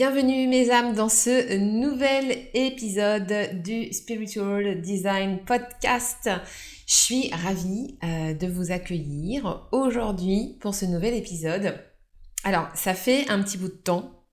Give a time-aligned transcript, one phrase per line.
[0.00, 6.30] Bienvenue mes âmes dans ce nouvel épisode du Spiritual Design Podcast.
[6.86, 11.78] Je suis ravie euh, de vous accueillir aujourd'hui pour ce nouvel épisode.
[12.44, 14.24] Alors, ça fait un petit bout de temps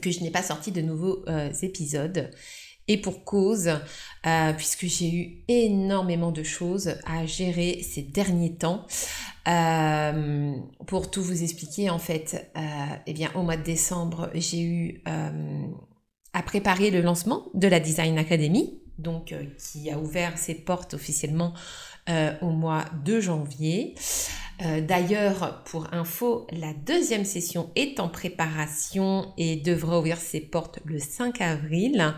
[0.00, 2.30] que je n'ai pas sorti de nouveaux euh, épisodes
[2.86, 3.68] et pour cause,
[4.26, 8.86] euh, puisque j'ai eu énormément de choses à gérer ces derniers temps.
[9.48, 10.52] Euh,
[10.86, 12.60] pour tout vous expliquer, en fait, euh,
[13.06, 15.02] eh bien, au mois de décembre, j'ai eu
[16.32, 21.54] à préparer le lancement de la Design Academy, donc qui a ouvert ses portes officiellement
[22.40, 23.94] au mois de janvier.
[24.60, 30.98] D'ailleurs, pour info, la deuxième session est en préparation et devra ouvrir ses portes le
[30.98, 32.14] 5 avril.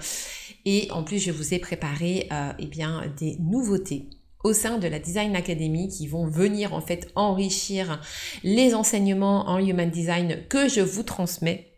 [0.70, 4.10] Et en plus, je vous ai préparé euh, eh bien, des nouveautés
[4.48, 8.00] au sein de la Design Academy qui vont venir en fait enrichir
[8.42, 11.76] les enseignements en Human Design que je vous transmets.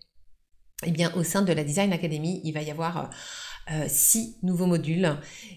[0.86, 3.10] Eh bien, au sein de la Design Academy, il va y avoir
[3.72, 5.16] euh, six nouveaux modules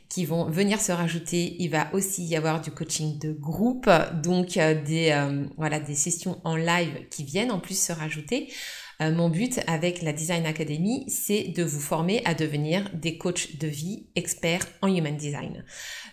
[0.10, 1.56] qui vont venir se rajouter.
[1.60, 3.90] Il va aussi y avoir du coaching de groupe,
[4.24, 5.16] donc euh, des,
[5.56, 8.52] voilà, des sessions en live qui viennent en plus se rajouter.
[9.02, 13.58] Euh, mon but avec la Design Academy, c'est de vous former à devenir des coachs
[13.58, 15.64] de vie experts en Human Design.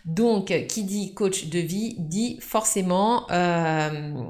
[0.04, 4.22] Donc, qui dit coach de vie dit forcément euh,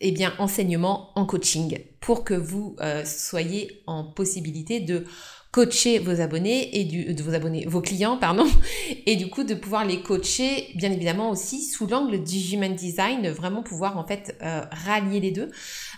[0.00, 5.04] eh bien, enseignement en coaching pour que vous euh, soyez en possibilité de
[5.52, 8.46] coacher vos abonnés et du, de vos abonnés, vos clients, pardon,
[9.06, 13.28] et du coup de pouvoir les coacher, bien évidemment aussi sous l'angle du human design,
[13.28, 15.50] vraiment pouvoir en fait euh, rallier les deux,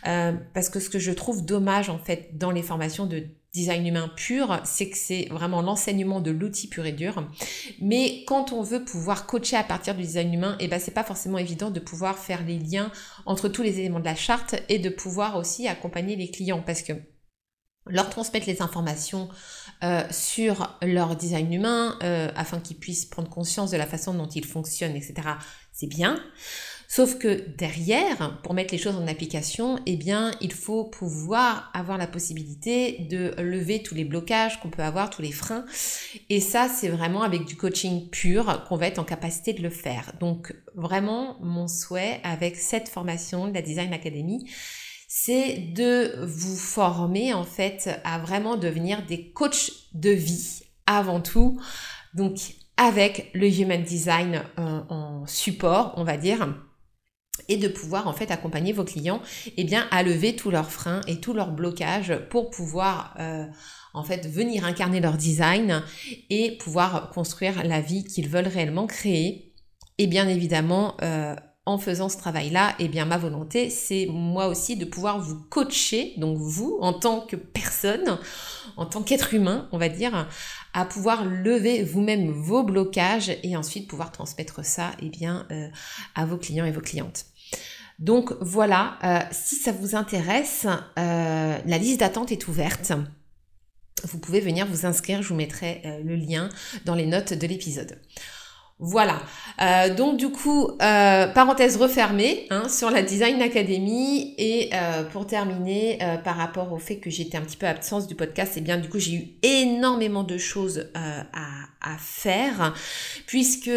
[0.08, 3.86] euh, parce que ce que je trouve dommage en fait dans les formations de design
[3.86, 7.24] humain pur, c'est que c'est vraiment l'enseignement de l'outil pur et dur.
[7.80, 10.90] Mais quand on veut pouvoir coacher à partir du design humain, et eh ben c'est
[10.90, 12.90] pas forcément évident de pouvoir faire les liens
[13.24, 16.82] entre tous les éléments de la charte et de pouvoir aussi accompagner les clients parce
[16.82, 16.94] que
[17.86, 19.28] leur transmettre les informations
[19.82, 24.28] euh, sur leur design humain euh, afin qu'ils puissent prendre conscience de la façon dont
[24.28, 25.14] ils fonctionnent, etc.
[25.72, 26.18] C'est bien.
[26.88, 31.98] Sauf que derrière, pour mettre les choses en application, eh bien, il faut pouvoir avoir
[31.98, 35.64] la possibilité de lever tous les blocages qu'on peut avoir, tous les freins.
[36.30, 39.70] Et ça, c'est vraiment avec du coaching pur qu'on va être en capacité de le
[39.70, 40.12] faire.
[40.20, 44.48] Donc, vraiment, mon souhait avec cette formation de la Design Academy,
[45.16, 51.60] c'est de vous former en fait à vraiment devenir des coachs de vie avant tout.
[52.14, 56.52] Donc avec le Human Design en support, on va dire
[57.48, 59.22] et de pouvoir en fait accompagner vos clients
[59.56, 63.46] eh bien à lever tous leurs freins et tous leurs blocages pour pouvoir euh,
[63.92, 65.84] en fait venir incarner leur design
[66.28, 69.52] et pouvoir construire la vie qu'ils veulent réellement créer
[69.98, 71.36] et bien évidemment euh,
[71.66, 76.12] en faisant ce travail-là, eh bien ma volonté, c'est moi aussi de pouvoir vous coacher,
[76.18, 78.18] donc vous, en tant que personne,
[78.76, 80.28] en tant qu'être humain, on va dire,
[80.74, 85.68] à pouvoir lever vous-même vos blocages et ensuite pouvoir transmettre ça, eh bien, euh,
[86.14, 87.26] à vos clients et vos clientes.
[87.98, 90.66] Donc voilà, euh, si ça vous intéresse,
[90.98, 92.92] euh, la liste d'attente est ouverte.
[94.02, 96.50] Vous pouvez venir vous inscrire, je vous mettrai le lien
[96.84, 97.98] dans les notes de l'épisode.
[98.80, 99.22] Voilà.
[99.62, 104.34] Euh, donc du coup, euh, parenthèse refermée hein, sur la Design Academy.
[104.36, 108.14] Et euh, pour terminer, par rapport au fait que j'étais un petit peu absence du
[108.14, 112.74] podcast, et eh bien du coup j'ai eu énormément de choses à, faire,
[113.26, 113.70] puisque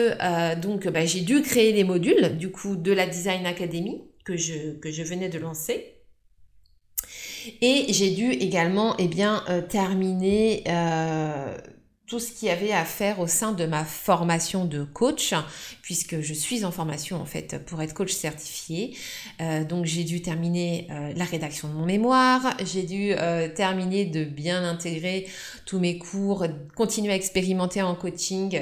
[0.62, 4.78] donc bah, j'ai dû créer les modules du coup de la Design Academy que je,
[4.80, 5.94] que je venais de lancer.
[7.62, 10.64] Et j'ai dû également eh bien, terminer
[12.08, 15.34] tout ce qu'il y avait à faire au sein de ma formation de coach,
[15.82, 18.96] puisque je suis en formation en fait pour être coach certifié.
[19.42, 24.06] Euh, donc j'ai dû terminer euh, la rédaction de mon mémoire, j'ai dû euh, terminer
[24.06, 25.28] de bien intégrer
[25.66, 26.46] tous mes cours,
[26.76, 28.62] continuer à expérimenter en coaching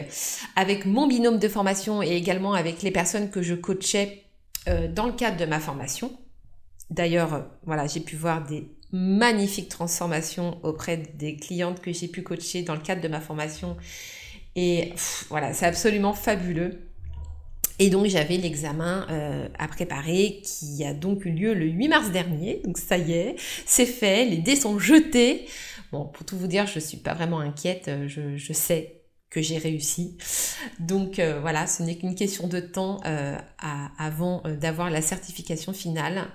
[0.56, 4.24] avec mon binôme de formation et également avec les personnes que je coachais
[4.96, 6.18] dans le cadre de ma formation.
[6.90, 12.62] D'ailleurs, voilà, j'ai pu voir des magnifique transformation auprès des clientes que j'ai pu coacher
[12.62, 13.78] dans le cadre de ma formation.
[14.56, 14.94] Et
[15.30, 16.80] voilà, c'est absolument fabuleux.
[17.78, 22.12] Et donc j'avais l'examen euh, à préparer qui a donc eu lieu le 8 mars
[22.12, 22.62] dernier.
[22.64, 23.36] Donc ça y est,
[23.66, 25.48] c'est fait, les dés sont jetés.
[25.92, 29.42] Bon, pour tout vous dire, je suis pas vraiment inquiète, euh, je, je sais que
[29.42, 30.18] j'ai réussi.
[30.80, 33.02] Donc euh, voilà, ce n'est qu'une question de temps
[33.98, 36.28] avant d'avoir la certification finale.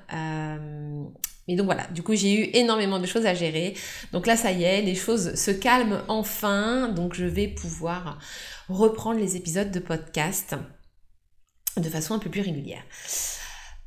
[1.50, 3.75] Et donc voilà, du coup j'ai eu énormément de choses à gérer.
[4.12, 6.88] Donc là ça y est, les choses se calment enfin.
[6.88, 8.19] Donc je vais pouvoir
[8.69, 10.55] reprendre les épisodes de podcast
[11.76, 12.82] de façon un peu plus régulière.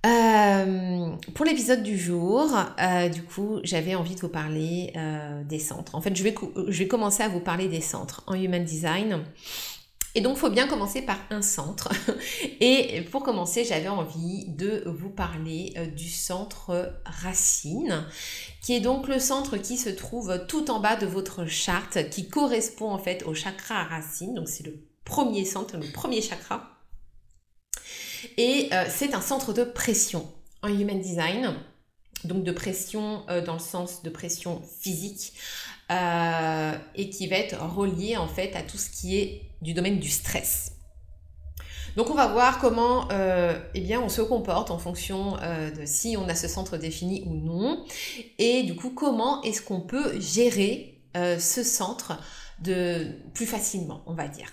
[0.06, 5.60] Euh, pour l'épisode du jour, euh, du coup, j'avais envie de vous parler euh, des
[5.60, 5.96] centres.
[5.96, 6.36] En fait, je vais,
[6.68, 9.24] je vais commencer à vous parler des centres en Human Design.
[10.16, 11.90] Et donc, il faut bien commencer par un centre.
[12.60, 18.06] Et pour commencer, j'avais envie de vous parler euh, du centre racine,
[18.62, 22.30] qui est donc le centre qui se trouve tout en bas de votre charte, qui
[22.30, 24.36] correspond en fait au chakra racine.
[24.36, 26.70] Donc, c'est le premier centre, le premier chakra.
[28.38, 30.32] Et euh, c'est un centre de pression
[30.62, 31.56] en Human Design.
[32.26, 35.34] Donc de pression euh, dans le sens de pression physique,
[35.92, 40.00] euh, et qui va être relié en fait à tout ce qui est du domaine
[40.00, 40.72] du stress.
[41.98, 45.86] Donc on va voir comment euh, eh bien, on se comporte en fonction euh, de
[45.86, 47.86] si on a ce centre défini ou non.
[48.40, 52.18] Et du coup, comment est-ce qu'on peut gérer ce centre
[52.60, 53.06] de
[53.36, 54.48] plus facilement, on va dire.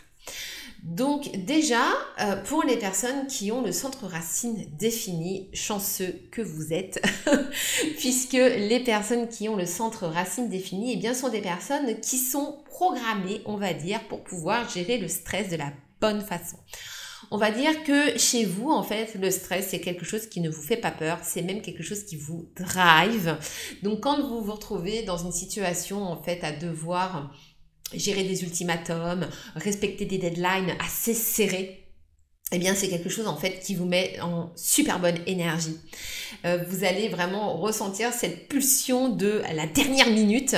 [0.83, 1.83] Donc déjà,
[2.21, 7.03] euh, pour les personnes qui ont le centre racine défini, chanceux que vous êtes,
[7.99, 12.17] puisque les personnes qui ont le centre racine défini, eh bien, sont des personnes qui
[12.17, 16.57] sont programmées, on va dire, pour pouvoir gérer le stress de la bonne façon.
[17.31, 20.49] On va dire que chez vous, en fait, le stress, c'est quelque chose qui ne
[20.49, 23.37] vous fait pas peur, c'est même quelque chose qui vous drive.
[23.83, 27.33] Donc quand vous vous retrouvez dans une situation, en fait, à devoir
[27.95, 29.27] gérer des ultimatums,
[29.57, 31.81] respecter des deadlines assez serrés,
[32.53, 35.79] eh bien c'est quelque chose en fait qui vous met en super bonne énergie.
[36.45, 40.57] Euh, vous allez vraiment ressentir cette pulsion de la dernière minute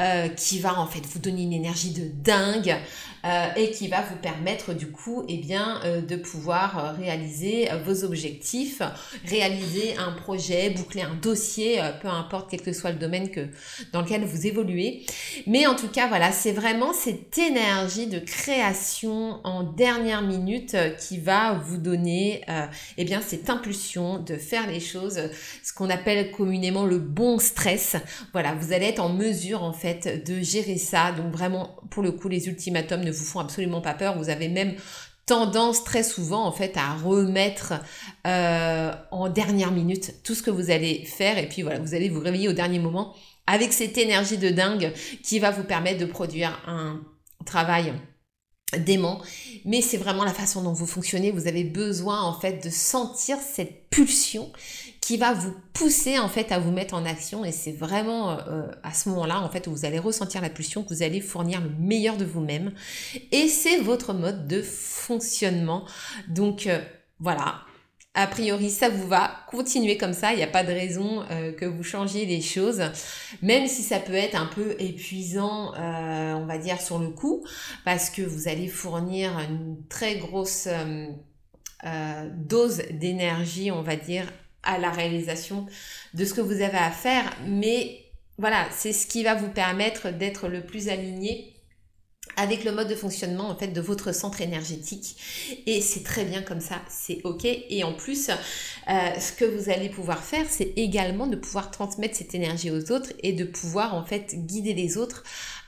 [0.00, 2.76] euh, qui va en fait vous donner une énergie de dingue,
[3.24, 7.68] euh, et qui va vous permettre du coup eh bien, euh, de pouvoir euh, réaliser
[7.84, 8.80] vos objectifs,
[9.26, 13.48] réaliser un projet, boucler un dossier, peu importe quel que soit le domaine que,
[13.92, 15.04] dans lequel vous évoluez.
[15.46, 21.18] Mais en tout cas, voilà, c'est vraiment cette énergie de création en dernière minute qui
[21.18, 22.42] va vous donner
[22.96, 25.20] eh bien, cette impulsion de faire les choses,
[25.62, 27.96] ce qu'on appelle communément le bon stress.
[28.32, 31.12] Voilà, vous allez être en mesure en fait de gérer ça.
[31.12, 34.16] Donc vraiment, pour le coup, les ultimatums vous font absolument pas peur.
[34.16, 34.74] Vous avez même
[35.26, 37.74] tendance très souvent en fait à remettre
[38.26, 42.08] euh, en dernière minute tout ce que vous allez faire et puis voilà vous allez
[42.08, 43.14] vous réveiller au dernier moment
[43.46, 44.92] avec cette énergie de dingue
[45.22, 47.00] qui va vous permettre de produire un
[47.46, 47.92] travail
[48.78, 49.20] dément,
[49.64, 51.30] mais c'est vraiment la façon dont vous fonctionnez.
[51.30, 54.50] Vous avez besoin en fait de sentir cette pulsion
[55.00, 58.70] qui va vous pousser en fait à vous mettre en action et c'est vraiment euh,
[58.82, 61.60] à ce moment-là en fait où vous allez ressentir la pulsion que vous allez fournir
[61.60, 62.72] le meilleur de vous-même
[63.32, 65.84] et c'est votre mode de fonctionnement.
[66.28, 66.80] Donc euh,
[67.18, 67.62] voilà,
[68.14, 71.52] a priori ça vous va, continuez comme ça, il n'y a pas de raison euh,
[71.52, 72.82] que vous changiez les choses,
[73.40, 77.44] même si ça peut être un peu épuisant, euh, on va dire, sur le coup,
[77.84, 84.26] parce que vous allez fournir une très grosse euh, dose d'énergie, on va dire,
[84.64, 85.66] à la réalisation
[86.14, 88.04] de ce que vous avez à faire, mais
[88.38, 91.49] voilà, c'est ce qui va vous permettre d'être le plus aligné
[92.36, 95.16] avec le mode de fonctionnement en fait de votre centre énergétique.
[95.66, 97.44] Et c'est très bien comme ça c'est ok.
[97.44, 102.16] Et en plus euh, ce que vous allez pouvoir faire c'est également de pouvoir transmettre
[102.16, 105.24] cette énergie aux autres et de pouvoir en fait guider les autres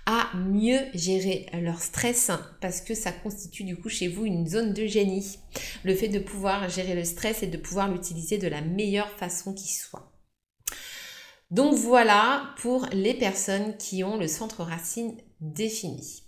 [0.07, 4.73] à mieux gérer leur stress parce que ça constitue du coup chez vous une zone
[4.73, 5.39] de génie.
[5.85, 9.55] Le fait de pouvoir gérer le stress et de pouvoir l'utiliser de la meilleure façon
[9.55, 10.13] qui soit.
[11.51, 16.23] Donc voilà pour les personnes qui ont le centre racine défini.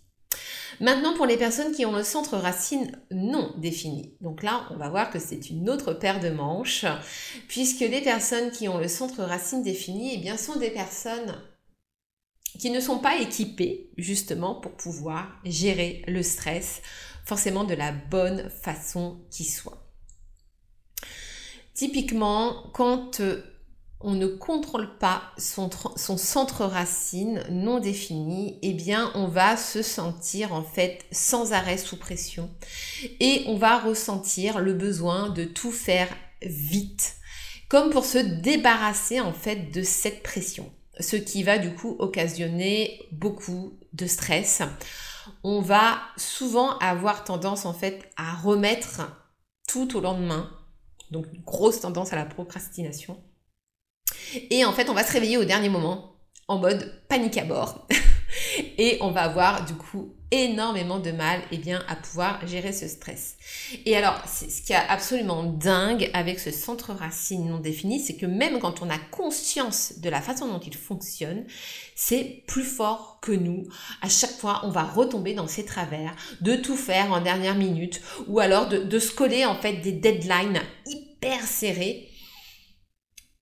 [0.80, 4.16] Maintenant, pour les personnes qui ont le centre racine non défini.
[4.20, 6.84] Donc là, on va voir que c'est une autre paire de manches,
[7.48, 11.34] puisque les personnes qui ont le centre racine défini, eh bien, sont des personnes
[12.58, 16.82] qui ne sont pas équipés justement pour pouvoir gérer le stress
[17.24, 19.84] forcément de la bonne façon qui soit.
[21.74, 23.42] Typiquement, quand euh,
[24.12, 30.62] ne contrôle pas son, centre racine non défini, eh bien on va se sentir en
[30.62, 32.50] fait sans arrêt sous pression
[33.18, 36.08] et on va ressentir le besoin de tout faire
[36.42, 37.16] vite,
[37.68, 40.70] comme pour se débarrasser en fait de cette pression,
[41.00, 44.60] ce qui va du coup occasionner beaucoup de stress.
[45.42, 49.00] On va souvent avoir tendance en fait à remettre
[49.66, 50.50] tout au lendemain,
[51.10, 53.18] donc grosse tendance à la procrastination.
[54.50, 56.16] Et en fait, on va se réveiller au dernier moment
[56.48, 57.86] en mode panique à bord.
[58.78, 62.88] et on va avoir du coup énormément de mal eh bien, à pouvoir gérer ce
[62.88, 63.36] stress.
[63.86, 68.26] Et alors, ce qui est absolument dingue avec ce centre racine non défini, c'est que
[68.26, 71.44] même quand on a conscience de la façon dont il fonctionne,
[71.94, 73.68] c'est plus fort que nous.
[74.02, 78.00] À chaque fois, on va retomber dans ses travers, de tout faire en dernière minute,
[78.26, 82.08] ou alors de, de se coller en fait des deadlines hyper serrés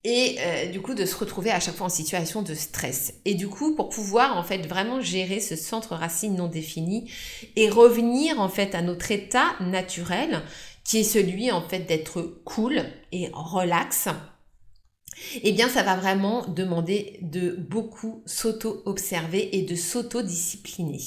[0.03, 3.13] et euh, du coup de se retrouver à chaque fois en situation de stress.
[3.25, 7.09] Et du coup, pour pouvoir en fait vraiment gérer ce centre racine non défini
[7.55, 10.41] et revenir en fait à notre état naturel,
[10.83, 12.83] qui est celui en fait d'être cool
[13.13, 14.09] et relax,
[15.41, 20.99] eh bien ça va vraiment demander de beaucoup s'auto-observer et de s'auto-discipliner.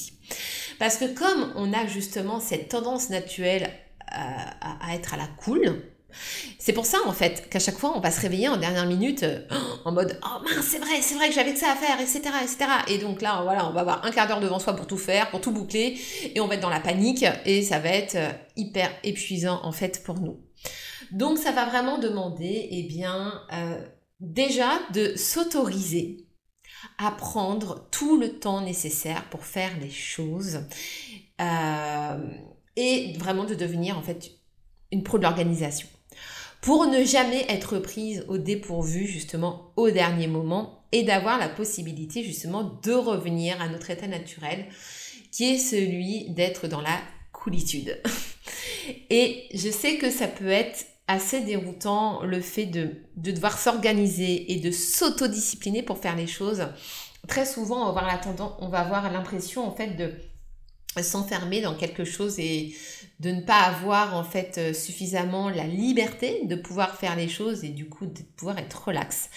[0.79, 3.69] Parce que comme on a justement cette tendance naturelle
[4.07, 5.83] à, à être à la cool,
[6.57, 9.23] c'est pour ça en fait qu'à chaque fois on va se réveiller en dernière minute
[9.23, 9.39] euh,
[9.85, 12.21] en mode oh mince c'est vrai c'est vrai que j'avais que ça à faire etc
[12.41, 14.97] etc et donc là voilà on va avoir un quart d'heure devant soi pour tout
[14.97, 15.97] faire pour tout boucler
[16.33, 19.71] et on va être dans la panique et ça va être euh, hyper épuisant en
[19.71, 20.39] fait pour nous.
[21.11, 23.81] Donc ça va vraiment demander eh bien euh,
[24.19, 26.25] déjà de s'autoriser
[26.97, 30.61] à prendre tout le temps nécessaire pour faire les choses
[31.39, 34.31] et vraiment de devenir en fait
[34.91, 35.87] une pro de l'organisation
[36.61, 42.23] pour ne jamais être prise au dépourvu justement au dernier moment et d'avoir la possibilité
[42.23, 44.65] justement de revenir à notre état naturel
[45.31, 46.99] qui est celui d'être dans la
[47.31, 48.01] coolitude.
[49.09, 54.51] Et je sais que ça peut être assez déroutant le fait de, de devoir s'organiser
[54.51, 56.67] et de s'autodiscipliner pour faire les choses.
[57.27, 60.13] Très souvent, on va avoir l'impression en fait de
[61.03, 62.75] s'enfermer dans quelque chose et
[63.19, 67.63] de ne pas avoir en fait euh, suffisamment la liberté de pouvoir faire les choses
[67.63, 69.29] et du coup de pouvoir être relax.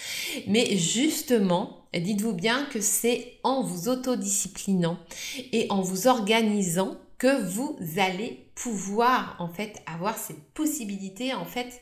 [0.47, 4.99] Mais justement, dites-vous bien que c'est en vous autodisciplinant
[5.53, 11.81] et en vous organisant que vous allez pouvoir en fait avoir cette possibilité en fait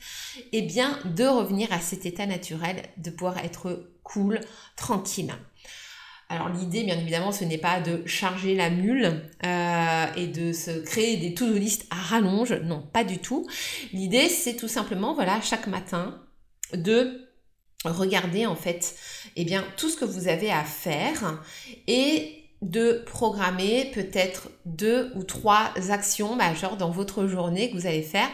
[0.53, 4.41] et eh bien de revenir à cet état naturel de pouvoir être cool,
[4.77, 5.33] tranquille.
[6.31, 10.71] Alors l'idée, bien évidemment, ce n'est pas de charger la mule euh, et de se
[10.83, 13.47] créer des to-do list à rallonge, non, pas du tout.
[13.95, 16.23] L'idée, c'est tout simplement, voilà, chaque matin,
[16.75, 17.27] de
[17.85, 18.95] regarder en fait,
[19.37, 21.43] eh bien, tout ce que vous avez à faire
[21.87, 28.03] et de programmer peut-être deux ou trois actions majeures dans votre journée que vous allez
[28.03, 28.29] faire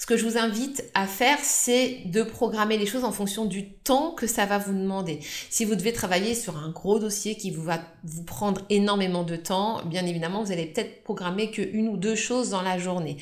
[0.00, 3.68] ce que je vous invite à faire, c'est de programmer les choses en fonction du
[3.68, 5.20] temps que ça va vous demander.
[5.50, 9.36] Si vous devez travailler sur un gros dossier qui vous va vous prendre énormément de
[9.36, 13.18] temps, bien évidemment, vous allez peut-être programmer qu'une ou deux choses dans la journée.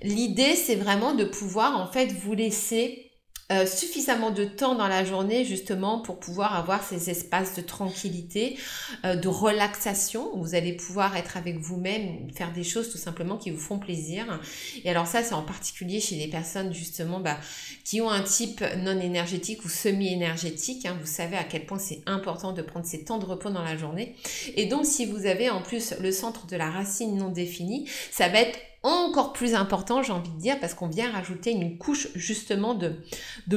[0.00, 3.03] L'idée, c'est vraiment de pouvoir en fait vous laisser
[3.52, 8.56] euh, suffisamment de temps dans la journée justement pour pouvoir avoir ces espaces de tranquillité,
[9.04, 10.34] euh, de relaxation.
[10.34, 13.78] Où vous allez pouvoir être avec vous-même, faire des choses tout simplement qui vous font
[13.78, 14.40] plaisir.
[14.82, 17.38] Et alors ça, c'est en particulier chez les personnes justement bah,
[17.84, 20.86] qui ont un type non énergétique ou semi-énergétique.
[20.86, 20.96] Hein.
[20.98, 23.76] Vous savez à quel point c'est important de prendre ces temps de repos dans la
[23.76, 24.16] journée.
[24.56, 28.28] Et donc si vous avez en plus le centre de la racine non défini, ça
[28.28, 32.08] va être encore plus important, j'ai envie de dire, parce qu'on vient rajouter une couche
[32.14, 32.94] justement de,
[33.46, 33.56] de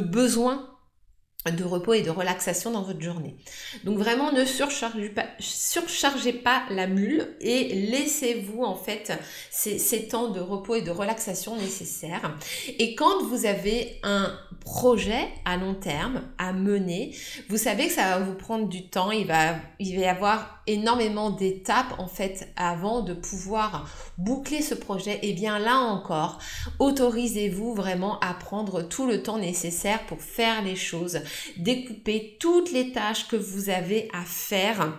[1.52, 3.36] de repos et de relaxation dans votre journée.
[3.84, 9.14] Donc vraiment ne surchargez pas, surchargez pas la mule et laissez-vous en fait
[9.50, 12.38] ces, ces, temps de repos et de relaxation nécessaires.
[12.80, 17.16] Et quand vous avez un projet à long terme à mener,
[17.50, 20.57] vous savez que ça va vous prendre du temps, il va, il va y avoir
[20.68, 25.20] énormément d'étapes en fait avant de pouvoir boucler ce projet.
[25.24, 26.40] Et bien là encore,
[26.80, 31.20] autorisez-vous vraiment à prendre tout le temps nécessaire pour faire les choses
[31.58, 34.94] découper toutes les tâches que vous avez à faire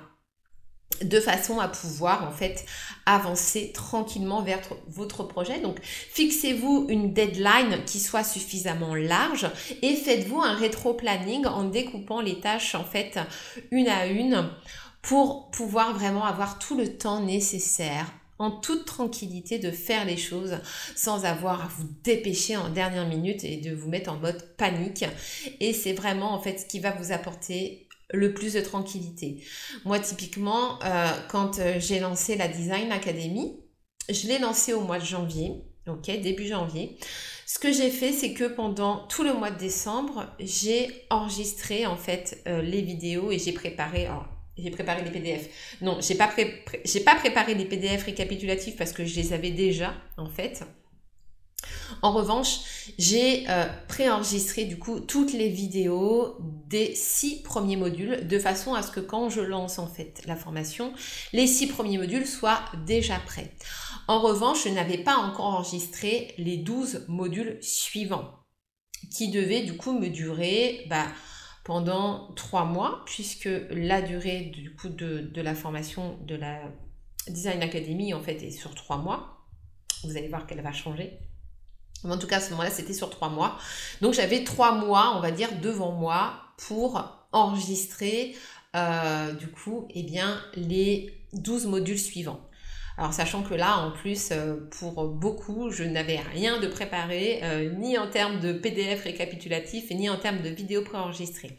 [1.02, 2.64] de façon à pouvoir en fait
[3.06, 5.60] avancer tranquillement vers votre projet.
[5.60, 9.48] Donc fixez-vous une deadline qui soit suffisamment large
[9.82, 13.18] et faites-vous un rétro-planning en découpant les tâches en fait
[13.70, 14.50] une à une
[15.08, 20.58] pour pouvoir vraiment avoir tout le temps nécessaire en toute tranquillité de faire les choses
[20.94, 25.06] sans avoir à vous dépêcher en dernière minute et de vous mettre en mode panique.
[25.60, 29.42] Et c'est vraiment en fait ce qui va vous apporter le plus de tranquillité.
[29.86, 33.56] Moi typiquement, euh, quand euh, j'ai lancé la Design Academy,
[34.10, 35.54] je l'ai lancé au mois de janvier,
[35.86, 36.98] ok, début janvier.
[37.46, 41.96] Ce que j'ai fait, c'est que pendant tout le mois de décembre, j'ai enregistré en
[41.96, 44.06] fait euh, les vidéos et j'ai préparé.
[44.58, 45.48] J'ai préparé les PDF.
[45.80, 46.30] Non, j'ai pas,
[46.84, 50.64] j'ai pas préparé les PDF récapitulatifs parce que je les avais déjà en fait.
[52.02, 52.60] En revanche,
[52.98, 58.82] j'ai euh, préenregistré du coup toutes les vidéos des six premiers modules de façon à
[58.82, 60.92] ce que quand je lance en fait la formation,
[61.32, 63.52] les six premiers modules soient déjà prêts.
[64.06, 68.34] En revanche, je n'avais pas encore enregistré les 12 modules suivants
[69.14, 71.06] qui devaient du coup me durer bah,
[71.68, 76.62] pendant trois mois puisque la durée du coup de, de la formation de la
[77.28, 79.44] Design Academy en fait est sur trois mois.
[80.02, 81.18] Vous allez voir qu'elle va changer
[82.04, 83.58] en tout cas, à ce moment-là, c'était sur trois mois.
[84.00, 88.37] Donc, j'avais trois mois, on va dire, devant moi pour enregistrer,
[88.76, 92.47] euh, du coup, eh bien, les 12 modules suivants.
[92.98, 97.70] Alors sachant que là, en plus, euh, pour beaucoup, je n'avais rien de préparé, euh,
[97.78, 101.56] ni en termes de PDF récapitulatif, ni en termes de vidéo préenregistrée.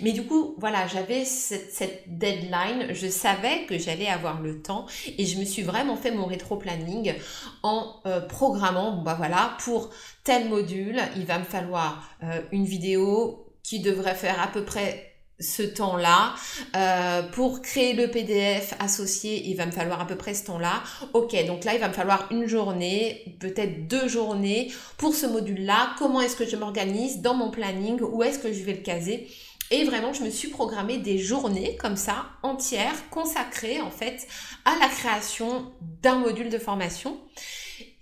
[0.00, 5.26] Mais du coup, voilà, j'avais cette, deadline, je savais que j'allais avoir le temps et
[5.26, 7.14] je me suis vraiment fait mon rétro-planning
[7.62, 9.90] en euh, programmant, bah voilà, pour
[10.24, 12.10] tel module, il va me falloir
[12.52, 15.09] une vidéo qui devrait faire à peu près
[15.40, 16.34] ce temps-là.
[16.76, 20.82] Euh, pour créer le PDF associé, il va me falloir à peu près ce temps-là.
[21.14, 25.94] Ok, donc là, il va me falloir une journée, peut-être deux journées pour ce module-là.
[25.98, 28.00] Comment est-ce que je m'organise dans mon planning?
[28.00, 29.28] Où est-ce que je vais le caser?
[29.72, 34.26] Et vraiment, je me suis programmé des journées comme ça, entières, consacrées en fait
[34.64, 37.18] à la création d'un module de formation.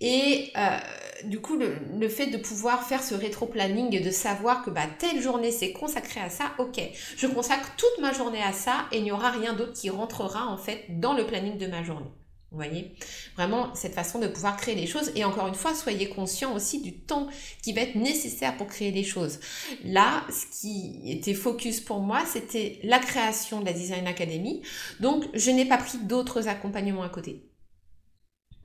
[0.01, 0.77] Et euh,
[1.25, 5.21] du coup, le, fait de pouvoir faire ce rétro-planning et de savoir que bah, telle
[5.21, 6.79] journée c'est consacré à ça, ok,
[7.17, 10.47] je consacre toute ma journée à ça et il n'y aura rien d'autre qui rentrera
[10.47, 12.11] en fait dans le planning de ma journée.
[12.51, 12.95] Vous voyez?
[13.35, 15.11] Vraiment, cette façon de pouvoir créer les choses.
[15.15, 17.27] Et encore une fois, soyez conscient aussi du temps
[17.61, 19.39] qui va être nécessaire pour créer les choses.
[19.83, 24.63] Là, ce qui était focus pour moi, c'était la création de la Design Academy.
[24.99, 27.48] Donc, je n'ai pas pris d'autres accompagnements à côté.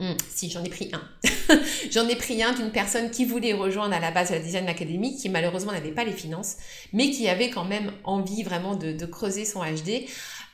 [0.04, 1.00] Hmm, si, j'en ai pris un.
[1.90, 5.16] j'en ai pris un d'une personne qui voulait rejoindre à la base la Design Academy,
[5.16, 6.58] qui malheureusement n'avait pas les finances,
[6.92, 10.06] mais qui avait quand même envie vraiment de, creuser son HD.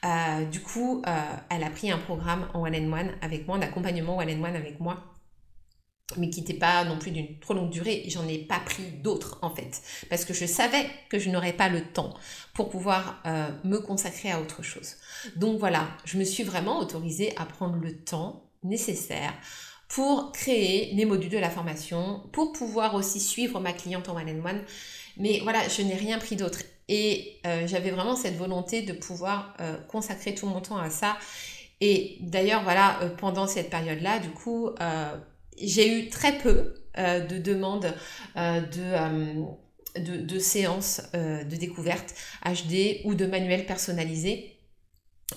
[0.05, 1.11] Euh, du coup, euh,
[1.51, 5.03] elle a pris un programme en one-on-one avec moi, d'accompagnement one-on-one avec moi,
[6.17, 8.05] mais qui n'était pas non plus d'une trop longue durée.
[8.07, 11.69] J'en ai pas pris d'autres en fait, parce que je savais que je n'aurais pas
[11.69, 12.15] le temps
[12.55, 14.95] pour pouvoir euh, me consacrer à autre chose.
[15.35, 19.35] Donc voilà, je me suis vraiment autorisée à prendre le temps nécessaires
[19.89, 24.63] pour créer les modules de la formation, pour pouvoir aussi suivre ma cliente en one-on-one.
[25.17, 26.61] Mais voilà, je n'ai rien pris d'autre.
[26.89, 31.17] Et euh, j'avais vraiment cette volonté de pouvoir euh, consacrer tout mon temps à ça.
[31.81, 34.71] Et d'ailleurs, voilà, euh, pendant cette période-là, du coup,
[35.61, 37.93] j'ai eu très peu de demandes
[38.37, 44.60] de, de, de, séances de découverte HD ou de manuels personnalisés.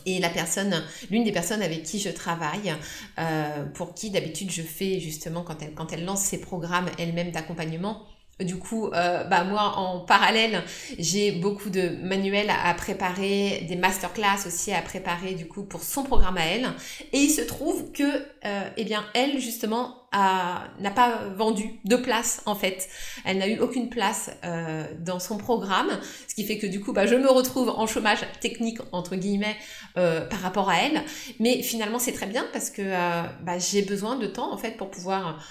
[0.05, 2.73] Et la personne, l'une des personnes avec qui je travaille,
[3.19, 7.31] euh, pour qui d'habitude je fais justement quand elle, quand elle lance ses programmes elle-même
[7.31, 8.03] d'accompagnement,
[8.39, 10.63] du coup, euh, bah moi en parallèle,
[10.97, 16.03] j'ai beaucoup de manuels à préparer, des masterclass aussi à préparer du coup pour son
[16.03, 16.67] programme à elle.
[17.13, 22.41] Et il se trouve que, euh, eh bien, elle justement n'a pas vendu de place
[22.45, 22.87] en fait.
[23.25, 25.89] Elle n'a eu aucune place euh, dans son programme,
[26.27, 29.55] ce qui fait que du coup, bah, je me retrouve en chômage technique entre guillemets
[29.97, 31.03] euh, par rapport à elle.
[31.39, 34.77] Mais finalement, c'est très bien parce que euh, bah, j'ai besoin de temps en fait
[34.77, 35.43] pour pouvoir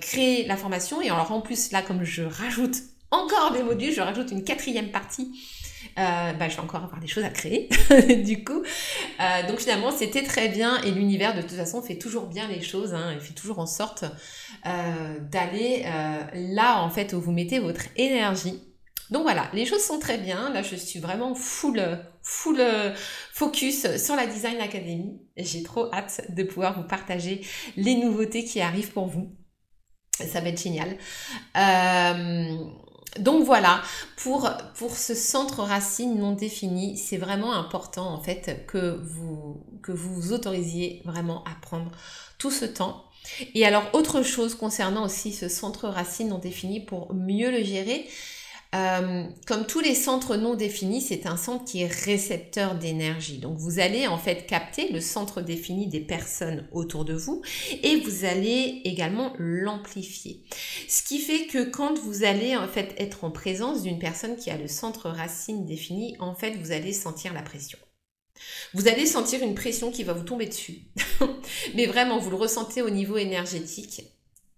[0.00, 1.00] créer la formation.
[1.00, 2.78] Et alors en plus là, comme je rajoute
[3.12, 5.30] encore des modules, je rajoute une quatrième partie
[5.98, 7.68] euh, bah, je vais encore avoir des choses à créer,
[8.24, 8.62] du coup.
[9.20, 12.62] Euh, donc finalement, c'était très bien et l'univers, de toute façon, fait toujours bien les
[12.62, 12.94] choses.
[12.94, 14.04] Hein, il fait toujours en sorte
[14.66, 15.84] euh, d'aller
[16.34, 18.62] là, en fait, où vous mettez votre énergie.
[19.10, 20.50] Donc voilà, les choses sont très bien.
[20.52, 21.82] Là, je suis vraiment full,
[22.22, 22.62] full
[23.32, 25.18] focus sur la Design Academy.
[25.36, 27.40] J'ai trop hâte de pouvoir vous partager
[27.76, 29.34] les nouveautés qui arrivent pour vous.
[30.26, 30.96] Ça va être génial.
[31.56, 32.64] Euh,
[33.18, 33.82] donc voilà,
[34.16, 39.92] pour, pour ce centre racine non défini, c'est vraiment important en fait que vous, que
[39.92, 41.90] vous vous autorisiez vraiment à prendre
[42.38, 43.04] tout ce temps.
[43.54, 48.06] Et alors autre chose concernant aussi ce centre racine non défini pour mieux le gérer,
[48.74, 53.38] euh, comme tous les centres non définis, c'est un centre qui est récepteur d'énergie.
[53.38, 57.40] Donc vous allez en fait capter le centre défini des personnes autour de vous
[57.82, 60.42] et vous allez également l'amplifier.
[60.86, 64.50] Ce qui fait que quand vous allez en fait être en présence d'une personne qui
[64.50, 67.78] a le centre racine défini, en fait vous allez sentir la pression.
[68.74, 70.82] Vous allez sentir une pression qui va vous tomber dessus.
[71.74, 74.02] Mais vraiment, vous le ressentez au niveau énergétique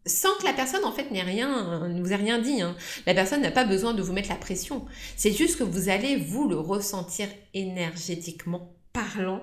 [0.06, 2.62] sans que la personne en fait n'ait rien, ne vous ait rien dit.
[2.62, 2.74] Hein.
[3.06, 4.86] La personne n'a pas besoin de vous mettre la pression.
[5.16, 9.42] C'est juste que vous allez vous le ressentir énergétiquement parlant.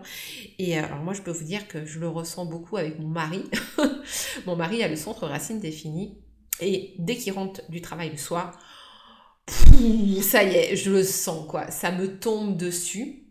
[0.59, 3.07] Et euh, alors moi je peux vous dire que je le ressens beaucoup avec mon
[3.07, 3.43] mari.
[4.45, 6.17] mon mari a le centre racine défini.
[6.59, 8.59] Et dès qu'il rentre du travail le soir,
[9.47, 11.69] ça y est, je le sens quoi.
[11.69, 13.26] Ça me tombe dessus.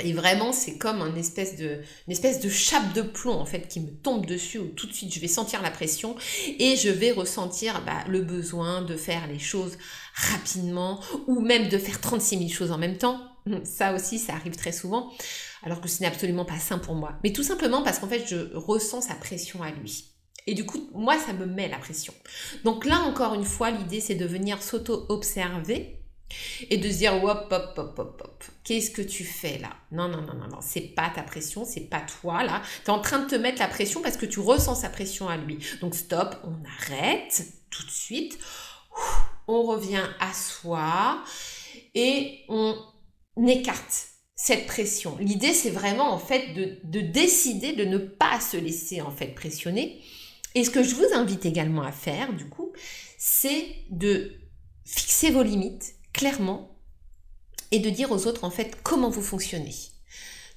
[0.00, 3.66] Et vraiment, c'est comme une espèce de, une espèce de chape de plomb en fait
[3.66, 6.14] qui me tombe dessus où tout de suite je vais sentir la pression
[6.58, 9.76] et je vais ressentir bah, le besoin de faire les choses
[10.14, 13.20] rapidement ou même de faire 36 000 choses en même temps.
[13.64, 15.10] Ça aussi, ça arrive très souvent,
[15.62, 17.18] alors que ce n'est absolument pas sain pour moi.
[17.24, 20.04] Mais tout simplement parce qu'en fait, je ressens sa pression à lui.
[20.46, 22.14] Et du coup, moi, ça me met la pression.
[22.64, 25.97] Donc là, encore une fois, l'idée, c'est de venir s'auto-observer
[26.70, 28.44] et de se dire hop hop hop hop hop.
[28.64, 29.74] Qu'est-ce que tu fais là?
[29.92, 32.62] Non non non non non c'est pas ta pression c'est pas toi là.
[32.84, 35.28] Tu es en train de te mettre la pression parce que tu ressens sa pression
[35.28, 35.58] à lui.
[35.80, 38.38] Donc stop on arrête tout de suite.
[39.46, 41.22] On revient à soi
[41.94, 42.76] et on
[43.46, 45.16] écarte cette pression.
[45.18, 49.28] L'idée c'est vraiment en fait de, de décider de ne pas se laisser en fait
[49.34, 50.02] pressionner.
[50.54, 52.72] Et ce que je vous invite également à faire du coup
[53.16, 54.32] c'est de
[54.84, 56.76] fixer vos limites clairement
[57.70, 59.74] et de dire aux autres en fait comment vous fonctionnez.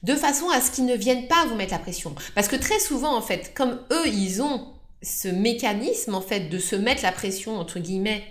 [0.01, 2.15] De façon à ce qu'ils ne viennent pas vous mettre la pression.
[2.33, 6.57] Parce que très souvent en fait, comme eux ils ont ce mécanisme en fait de
[6.57, 8.23] se mettre la pression entre guillemets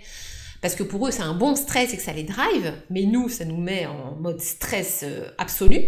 [0.61, 3.29] parce que pour eux c'est un bon stress et que ça les drive, mais nous
[3.29, 5.81] ça nous met en mode stress euh, absolu,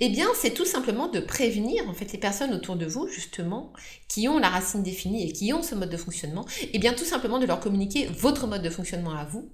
[0.00, 3.72] eh bien c'est tout simplement de prévenir en fait les personnes autour de vous justement
[4.08, 7.04] qui ont la racine définie et qui ont ce mode de fonctionnement, eh bien tout
[7.04, 9.48] simplement de leur communiquer votre mode de fonctionnement à vous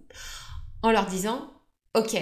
[0.82, 1.50] en leur disant,
[1.94, 2.16] ok,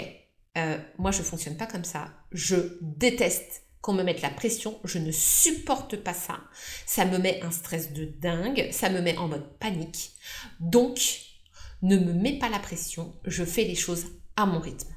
[0.56, 4.98] euh, moi je fonctionne pas comme ça, je déteste qu'on me mette la pression, je
[4.98, 6.40] ne supporte pas ça,
[6.86, 10.12] ça me met un stress de dingue, ça me met en mode panique,
[10.60, 11.20] donc
[11.82, 14.94] ne me mets pas la pression, je fais les choses à mon rythme.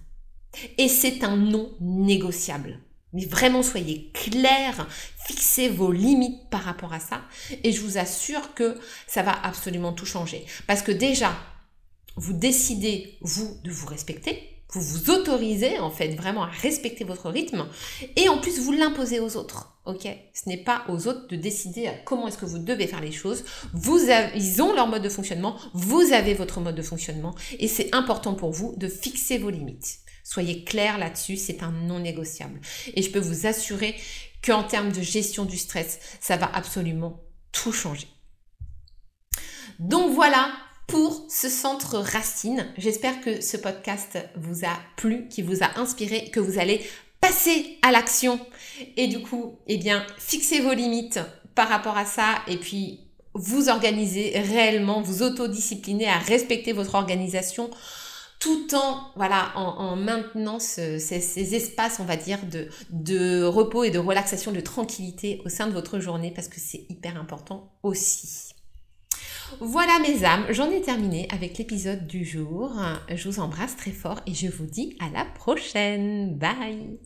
[0.77, 2.79] Et c'est un non négociable.
[3.13, 4.87] Mais vraiment, soyez clairs,
[5.25, 7.21] fixez vos limites par rapport à ça,
[7.63, 10.45] et je vous assure que ça va absolument tout changer.
[10.65, 11.35] Parce que déjà,
[12.17, 17.29] vous décidez, vous, de vous respecter, vous vous autorisez en fait vraiment à respecter votre
[17.29, 17.67] rythme
[18.17, 19.79] et en plus vous l'imposez aux autres.
[19.85, 20.05] Ok?
[20.33, 23.45] Ce n'est pas aux autres de décider comment est-ce que vous devez faire les choses.
[23.73, 23.97] Vous
[24.35, 28.33] ils ont leur mode de fonctionnement, vous avez votre mode de fonctionnement et c'est important
[28.33, 29.99] pour vous de fixer vos limites.
[30.25, 32.59] Soyez clair là-dessus, c'est un non négociable.
[32.93, 33.95] Et je peux vous assurer
[34.45, 38.07] qu'en termes de gestion du stress, ça va absolument tout changer.
[39.79, 40.51] Donc voilà,
[40.87, 42.65] pour ce centre racine.
[42.77, 46.81] J'espère que ce podcast vous a plu, qui vous a inspiré, que vous allez
[47.19, 48.39] passer à l'action.
[48.95, 51.19] Et du coup, eh bien, fixez vos limites
[51.55, 53.01] par rapport à ça et puis
[53.33, 57.69] vous organisez réellement, vous autodisciplinez à respecter votre organisation
[58.39, 62.37] tout en voilà en, maintenant ces, ces, espaces on va dire
[62.91, 66.85] de repos et de relaxation de tranquillité au sein de votre journée parce que c'est
[66.87, 68.53] hyper important aussi.
[69.59, 72.73] Voilà mes âmes, j'en ai terminé avec l'épisode du jour.
[73.09, 76.37] Je vous embrasse très fort et je vous dis à la prochaine.
[76.37, 76.99] Bye